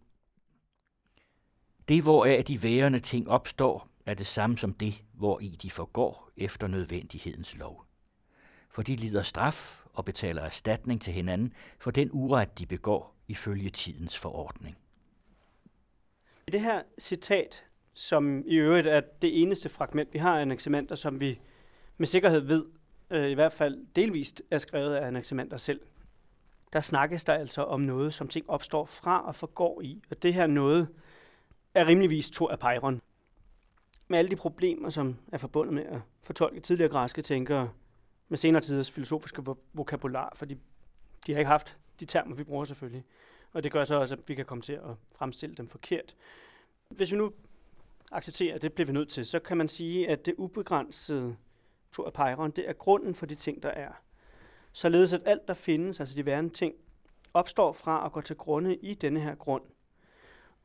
Det, 1.88 2.02
hvoraf 2.02 2.44
de 2.44 2.62
værende 2.62 2.98
ting 2.98 3.28
opstår, 3.28 3.88
er 4.06 4.14
det 4.14 4.26
samme 4.26 4.58
som 4.58 4.74
det, 4.74 5.02
hvor 5.14 5.40
i 5.40 5.48
de 5.48 5.70
forgår 5.70 6.30
efter 6.36 6.66
nødvendighedens 6.66 7.56
lov 7.56 7.86
for 8.76 8.82
de 8.82 8.96
lider 8.96 9.22
straf 9.22 9.85
og 9.96 10.04
betaler 10.04 10.42
erstatning 10.42 11.02
til 11.02 11.12
hinanden 11.12 11.52
for 11.78 11.90
den 11.90 12.08
uret, 12.12 12.58
de 12.58 12.66
begår 12.66 13.14
ifølge 13.28 13.68
tidens 13.68 14.18
forordning. 14.18 14.76
I 16.46 16.50
det 16.50 16.60
her 16.60 16.82
citat, 16.98 17.64
som 17.94 18.42
i 18.46 18.54
øvrigt 18.54 18.86
er 18.86 19.00
det 19.22 19.42
eneste 19.42 19.68
fragment, 19.68 20.14
vi 20.14 20.18
har 20.18 20.36
af 20.36 20.40
Anaximander, 20.40 20.94
som 20.94 21.20
vi 21.20 21.40
med 21.96 22.06
sikkerhed 22.06 22.40
ved, 22.40 22.64
øh, 23.10 23.30
i 23.30 23.34
hvert 23.34 23.52
fald 23.52 23.86
delvist 23.96 24.42
er 24.50 24.58
skrevet 24.58 24.94
af 24.94 25.06
Anaximander 25.06 25.56
selv, 25.56 25.80
der 26.72 26.80
snakkes 26.80 27.24
der 27.24 27.32
altså 27.32 27.62
om 27.62 27.80
noget, 27.80 28.14
som 28.14 28.28
ting 28.28 28.50
opstår 28.50 28.84
fra 28.84 29.26
og 29.26 29.34
forgår 29.34 29.80
i. 29.80 30.02
Og 30.10 30.22
det 30.22 30.34
her 30.34 30.46
noget 30.46 30.88
er 31.74 31.86
rimeligvis 31.86 32.30
to 32.30 32.48
af 32.48 32.58
Peiron. 32.58 33.00
Med 34.08 34.18
alle 34.18 34.30
de 34.30 34.36
problemer, 34.36 34.90
som 34.90 35.16
er 35.32 35.38
forbundet 35.38 35.74
med 35.74 35.84
at 35.86 36.00
fortolke 36.22 36.60
tidligere 36.60 36.90
græske 36.90 37.22
tænkere 37.22 37.70
med 38.28 38.38
senere 38.38 38.62
tiders 38.62 38.90
filosofiske 38.90 39.44
vokabular, 39.72 40.32
fordi 40.36 40.56
de 41.26 41.32
har 41.32 41.38
ikke 41.38 41.48
haft 41.48 41.78
de 42.00 42.06
termer, 42.06 42.36
vi 42.36 42.44
bruger 42.44 42.64
selvfølgelig. 42.64 43.04
Og 43.52 43.62
det 43.62 43.72
gør 43.72 43.84
så 43.84 43.94
også, 43.94 44.14
at 44.14 44.28
vi 44.28 44.34
kan 44.34 44.44
komme 44.44 44.62
til 44.62 44.72
at 44.72 44.96
fremstille 45.14 45.54
dem 45.54 45.68
forkert. 45.68 46.16
Hvis 46.88 47.12
vi 47.12 47.16
nu 47.16 47.32
accepterer, 48.12 48.54
at 48.54 48.62
det 48.62 48.72
bliver 48.72 48.86
vi 48.86 48.92
nødt 48.92 49.08
til, 49.08 49.26
så 49.26 49.38
kan 49.38 49.56
man 49.56 49.68
sige, 49.68 50.08
at 50.08 50.26
det 50.26 50.34
ubegrænsede 50.38 51.36
to 51.92 52.10
Peiron, 52.14 52.50
det 52.50 52.68
er 52.68 52.72
grunden 52.72 53.14
for 53.14 53.26
de 53.26 53.34
ting, 53.34 53.62
der 53.62 53.68
er. 53.68 53.92
Således 54.72 55.12
at 55.12 55.22
alt, 55.24 55.48
der 55.48 55.54
findes, 55.54 56.00
altså 56.00 56.16
de 56.16 56.26
værende 56.26 56.50
ting, 56.50 56.74
opstår 57.34 57.72
fra 57.72 58.04
og 58.04 58.12
går 58.12 58.20
til 58.20 58.36
grunde 58.36 58.76
i 58.76 58.94
denne 58.94 59.20
her 59.20 59.34
grund. 59.34 59.62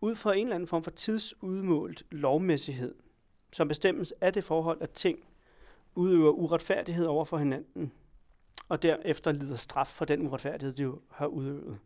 Ud 0.01 0.15
fra 0.15 0.35
en 0.35 0.45
eller 0.45 0.55
anden 0.55 0.67
form 0.67 0.83
for 0.83 0.91
tidsudmålt 0.91 2.03
lovmæssighed, 2.11 2.95
som 3.51 3.67
bestemmes 3.67 4.13
af 4.21 4.33
det 4.33 4.43
forhold, 4.43 4.81
at 4.81 4.91
ting 4.91 5.19
udøver 5.95 6.31
uretfærdighed 6.31 7.05
over 7.05 7.25
for 7.25 7.37
hinanden, 7.37 7.91
og 8.69 8.83
derefter 8.83 9.31
lider 9.31 9.55
straf 9.55 9.87
for 9.87 10.05
den 10.05 10.21
uretfærdighed, 10.21 10.73
de 10.73 10.93
har 11.09 11.27
udøvet. 11.27 11.77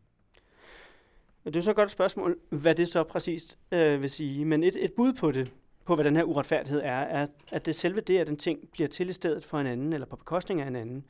Det 1.45 1.55
er 1.55 1.62
så 1.62 1.69
et 1.69 1.75
godt 1.75 1.91
spørgsmål, 1.91 2.39
hvad 2.50 2.75
det 2.75 2.88
så 2.88 3.03
præcist 3.03 3.57
øh, 3.71 4.01
vil 4.01 4.09
sige. 4.09 4.45
Men 4.45 4.63
et, 4.63 4.75
et 4.79 4.93
bud 4.93 5.13
på 5.13 5.31
det, 5.31 5.53
på 5.85 5.95
hvad 5.95 6.05
den 6.05 6.15
her 6.15 6.24
uretfærdighed 6.24 6.81
er, 6.81 7.00
er, 7.00 7.27
at 7.51 7.65
det 7.65 7.75
selve 7.75 8.01
det, 8.01 8.17
at 8.17 8.29
en 8.29 8.38
ting 8.38 8.69
bliver 8.71 8.88
til 8.88 9.09
i 9.09 9.13
stedet 9.13 9.43
for 9.43 9.59
en 9.59 9.67
anden, 9.67 9.93
eller 9.93 10.07
på 10.07 10.15
bekostning 10.15 10.62
af 10.62 10.67
en 10.67 10.75
anden, 10.75 11.05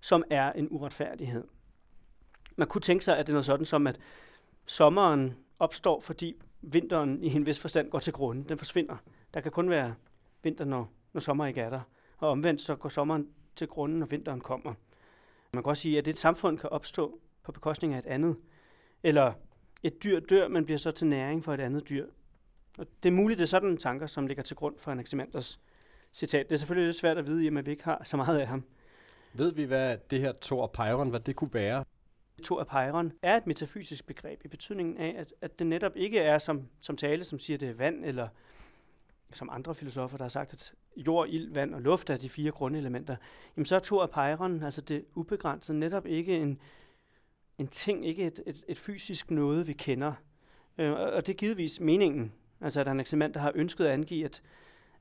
som 0.00 0.24
er 0.30 0.52
en 0.52 0.68
uretfærdighed. 0.70 1.44
Man 2.56 2.68
kunne 2.68 2.80
tænke 2.80 3.04
sig, 3.04 3.18
at 3.18 3.26
det 3.26 3.32
er 3.32 3.34
noget 3.34 3.44
sådan 3.44 3.66
som, 3.66 3.86
at 3.86 3.98
sommeren 4.66 5.34
opstår, 5.58 6.00
fordi 6.00 6.36
vinteren 6.62 7.22
i 7.22 7.34
en 7.34 7.46
vis 7.46 7.60
forstand 7.60 7.90
går 7.90 7.98
til 7.98 8.12
grunde. 8.12 8.48
Den 8.48 8.58
forsvinder. 8.58 8.96
Der 9.34 9.40
kan 9.40 9.52
kun 9.52 9.70
være 9.70 9.94
vinter, 10.42 10.64
når, 10.64 10.90
når 11.12 11.20
sommer 11.20 11.46
ikke 11.46 11.60
er 11.60 11.70
der. 11.70 11.80
Og 12.18 12.28
omvendt 12.28 12.60
så 12.60 12.76
går 12.76 12.88
sommeren 12.88 13.28
til 13.56 13.66
grunde, 13.66 13.98
når 13.98 14.06
vinteren 14.06 14.40
kommer. 14.40 14.74
Man 15.52 15.62
kan 15.62 15.70
også 15.70 15.82
sige, 15.82 15.98
at 15.98 16.08
et 16.08 16.18
samfund 16.18 16.58
kan 16.58 16.70
opstå 16.70 17.20
på 17.42 17.52
bekostning 17.52 17.94
af 17.94 17.98
et 17.98 18.06
andet. 18.06 18.36
Eller 19.02 19.32
et 19.82 20.02
dyr 20.02 20.20
dør, 20.20 20.48
men 20.48 20.64
bliver 20.64 20.78
så 20.78 20.90
til 20.90 21.06
næring 21.06 21.44
for 21.44 21.54
et 21.54 21.60
andet 21.60 21.88
dyr. 21.88 22.06
Og 22.78 22.86
det 23.02 23.08
er 23.08 23.12
muligt, 23.12 23.38
det 23.38 23.44
er 23.44 23.48
sådan 23.48 23.76
tanker, 23.76 24.06
som 24.06 24.26
ligger 24.26 24.42
til 24.42 24.56
grund 24.56 24.78
for 24.78 24.90
Anaximanders 24.90 25.60
citat. 26.12 26.48
Det 26.48 26.54
er 26.54 26.58
selvfølgelig 26.58 26.86
lidt 26.86 26.96
svært 26.96 27.18
at 27.18 27.26
vide, 27.26 27.44
i 27.44 27.46
og 27.46 27.52
med 27.52 27.62
at 27.62 27.66
vi 27.66 27.70
ikke 27.70 27.84
har 27.84 28.04
så 28.04 28.16
meget 28.16 28.38
af 28.38 28.46
ham. 28.46 28.64
Ved 29.32 29.52
vi, 29.52 29.64
hvad 29.64 29.98
det 30.10 30.20
her 30.20 30.32
Thor 30.42 30.66
Peiron, 30.66 31.10
hvad 31.10 31.20
det 31.20 31.36
kunne 31.36 31.54
være? 31.54 31.84
Thor 32.44 32.64
Peiron 32.64 33.12
er 33.22 33.36
et 33.36 33.46
metafysisk 33.46 34.06
begreb 34.06 34.40
i 34.44 34.48
betydningen 34.48 34.96
af, 34.96 35.14
at, 35.18 35.34
at 35.40 35.58
det 35.58 35.66
netop 35.66 35.96
ikke 35.96 36.18
er 36.18 36.38
som, 36.38 36.68
som 36.80 36.96
tale, 36.96 37.24
som 37.24 37.38
siger, 37.38 37.58
det 37.58 37.68
er 37.68 37.74
vand, 37.74 38.04
eller 38.04 38.28
som 39.32 39.48
andre 39.52 39.74
filosofer, 39.74 40.16
der 40.16 40.24
har 40.24 40.28
sagt, 40.28 40.52
at 40.52 40.74
jord, 40.96 41.28
ild, 41.28 41.54
vand 41.54 41.74
og 41.74 41.82
luft 41.82 42.10
er 42.10 42.16
de 42.16 42.28
fire 42.28 42.50
grundelementer. 42.50 43.16
Jamen 43.56 43.66
så 43.66 43.74
er 43.74 43.80
to 43.80 44.00
af 44.00 44.10
pejren, 44.10 44.62
altså 44.62 44.80
det 44.80 45.04
ubegrænsede, 45.14 45.78
netop 45.78 46.06
ikke 46.06 46.36
en, 46.36 46.58
en 47.58 47.68
ting, 47.68 48.06
ikke 48.06 48.26
et, 48.26 48.42
et, 48.46 48.64
et 48.68 48.78
fysisk 48.78 49.30
noget, 49.30 49.68
vi 49.68 49.72
kender. 49.72 50.12
Øh, 50.78 50.92
og 50.92 51.26
det 51.26 51.32
er 51.32 51.36
givetvis 51.36 51.80
meningen, 51.80 52.32
altså 52.60 52.80
at 52.80 52.88
Anaximander 52.88 53.40
har 53.40 53.52
ønsket 53.54 53.84
at 53.84 53.90
angive, 53.90 54.24
at, 54.24 54.42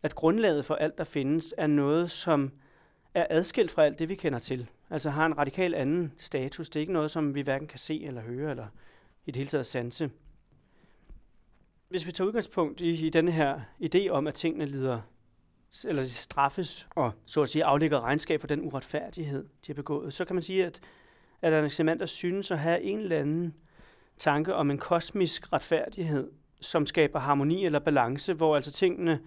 at 0.04 0.16
grundlaget 0.16 0.66
for 0.66 0.76
alt, 0.76 0.98
der 0.98 1.04
findes, 1.04 1.54
er 1.58 1.68
noget, 1.68 2.12
som 2.12 2.52
er 3.14 3.28
adskilt 3.30 3.72
fra 3.72 3.86
alt 3.86 4.00
det, 4.00 4.10
vi 4.10 4.16
kender 4.16 4.40
til. 4.40 4.70
Altså 4.90 5.10
har 5.10 5.26
en 5.26 5.38
radikal 5.38 5.74
anden 5.74 6.14
status. 6.18 6.70
Det 6.70 6.76
er 6.76 6.82
ikke 6.82 6.94
noget, 6.94 7.12
som 7.12 7.36
vi 7.36 7.42
hverken 7.42 7.68
kan 7.68 7.80
se 7.80 8.04
eller 8.04 8.22
høre, 8.22 8.52
eller 8.52 8.68
i 9.26 9.32
det 9.32 9.36
hele 9.36 9.50
taget 9.50 9.66
sanse. 9.66 10.12
Hvis 11.90 12.06
vi 12.06 12.12
tager 12.12 12.28
udgangspunkt 12.28 12.82
i, 12.82 13.06
i 13.06 13.10
denne 13.10 13.32
her 13.32 13.62
idé 13.84 14.10
om, 14.10 14.28
at 14.28 14.34
tingene 14.34 14.66
lider 14.66 15.02
eller 15.88 16.02
de 16.02 16.10
straffes 16.10 16.88
og 16.96 17.12
så 17.26 17.42
at 17.42 17.50
sige 17.50 17.64
aflægger 17.64 18.02
regnskab 18.02 18.40
for 18.40 18.48
den 18.48 18.62
uretfærdighed, 18.62 19.44
de 19.44 19.68
har 19.68 19.74
begået, 19.74 20.14
så 20.14 20.26
kan 20.26 20.36
man 20.36 20.44
sige, 20.44 20.66
at, 20.66 20.80
at 21.42 21.54
Anaximander 21.54 22.06
synes 22.06 22.52
at 22.52 22.60
have 22.60 22.82
en 22.82 23.00
eller 23.00 23.20
anden 23.20 23.54
tanke 24.18 24.56
om 24.56 24.72
en 24.72 24.78
kosmisk 24.78 25.54
retfærdighed, 25.54 26.32
som 26.62 26.86
skaber 26.86 27.20
harmoni 27.20 27.66
eller 27.66 27.80
balance, 27.80 28.34
hvor 28.34 28.56
altså 28.56 28.72
tingene 28.72 29.20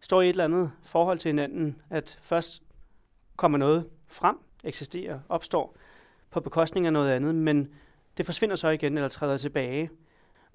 står 0.00 0.22
i 0.22 0.24
et 0.24 0.30
eller 0.30 0.44
andet 0.44 0.72
forhold 0.82 1.18
til 1.18 1.28
hinanden, 1.28 1.82
at 1.90 2.18
først 2.20 2.62
kommer 3.36 3.58
noget 3.58 3.88
frem, 4.06 4.36
eksisterer, 4.64 5.20
opstår 5.28 5.76
på 6.30 6.40
bekostning 6.40 6.86
af 6.86 6.92
noget 6.92 7.10
andet, 7.10 7.34
men 7.34 7.68
det 8.16 8.26
forsvinder 8.26 8.56
så 8.56 8.68
igen 8.68 8.98
eller 8.98 9.08
træder 9.08 9.36
tilbage. 9.36 9.90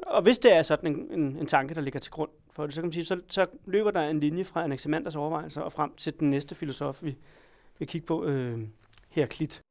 Og 0.07 0.21
hvis 0.21 0.39
det 0.39 0.53
er 0.53 0.61
sådan 0.61 0.95
en, 0.95 1.19
en, 1.19 1.37
en 1.37 1.45
tanke, 1.47 1.75
der 1.75 1.81
ligger 1.81 1.99
til 1.99 2.11
grund 2.11 2.29
for 2.51 2.65
det, 2.65 2.75
så 2.75 2.81
kan 2.81 2.87
man 2.87 2.93
sige, 2.93 3.05
så, 3.05 3.21
så 3.27 3.45
løber 3.65 3.91
der 3.91 4.01
en 4.01 4.19
linje 4.19 4.43
fra 4.43 4.63
Anaximanders 4.63 5.15
overvejelser 5.15 5.61
og 5.61 5.71
frem 5.71 5.95
til 5.95 6.19
den 6.19 6.29
næste 6.29 6.55
filosof, 6.55 7.03
vi 7.03 7.17
vil 7.79 7.87
kigge 7.87 8.07
på, 8.07 8.25
øh, 8.25 8.59
Heraklit. 9.09 9.61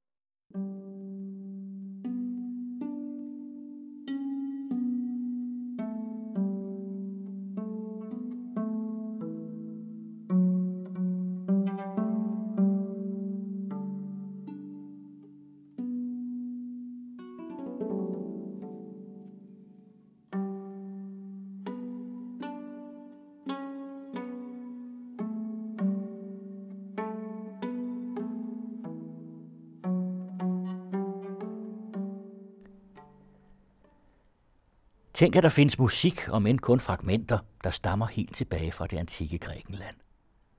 Tænk, 35.21 35.37
at 35.37 35.43
der 35.43 35.49
findes 35.49 35.79
musik, 35.79 36.29
om 36.33 36.47
end 36.47 36.59
kun 36.59 36.81
fragmenter, 36.81 37.39
der 37.65 37.71
stammer 37.71 38.07
helt 38.07 38.35
tilbage 38.35 38.73
fra 38.73 38.87
det 38.87 38.97
antikke 38.97 39.39
Grækenland. 39.39 39.97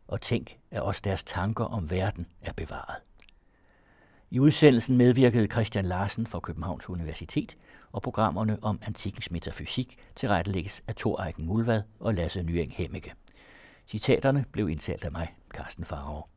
Og 0.07 0.21
tænk, 0.21 0.57
at 0.71 0.81
også 0.81 1.01
deres 1.03 1.23
tanker 1.23 1.65
om 1.65 1.91
verden 1.91 2.27
er 2.41 2.53
bevaret. 2.53 2.95
I 4.31 4.39
udsendelsen 4.39 4.97
medvirkede 4.97 5.47
Christian 5.47 5.85
Larsen 5.85 6.27
fra 6.27 6.39
Københavns 6.39 6.89
Universitet, 6.89 7.57
og 7.91 8.01
programmerne 8.01 8.57
om 8.61 8.79
antikkens 8.81 9.31
metafysik 9.31 9.97
tilrettelægges 10.15 10.83
af 10.87 10.95
Thor 10.95 11.23
Eiken 11.23 11.45
Mulvad 11.45 11.81
og 11.99 12.13
Lasse 12.13 12.43
Nyeng 12.43 12.71
Hemmeke. 12.75 13.13
Citaterne 13.87 14.45
blev 14.51 14.69
indtalt 14.69 15.05
af 15.05 15.11
mig, 15.11 15.35
Carsten 15.53 15.85
Farov. 15.85 16.29